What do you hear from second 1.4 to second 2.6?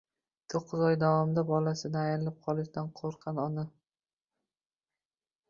bolasidan ayrilib